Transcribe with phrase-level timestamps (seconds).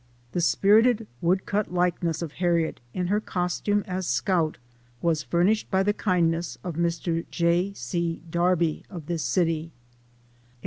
[0.31, 4.57] The spirited wood cut likeness of Harriet, in her costume as scout,
[4.99, 7.23] was furnished by the kindness of Mr.
[7.29, 7.71] J.
[7.75, 8.23] C.
[8.31, 9.69] Darby, of this city.